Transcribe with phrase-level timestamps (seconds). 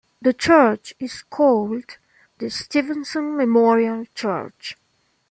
[0.19, 1.99] The Church is called
[2.39, 4.75] the Stevenson Memorial Church.